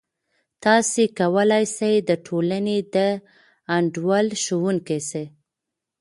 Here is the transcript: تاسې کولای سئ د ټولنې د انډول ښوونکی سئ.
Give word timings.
تاسې 0.63 1.03
کولای 1.19 1.63
سئ 1.77 1.93
د 2.09 2.11
ټولنې 2.25 2.77
د 2.95 2.97
انډول 3.75 4.27
ښوونکی 4.43 4.99
سئ. 5.09 5.25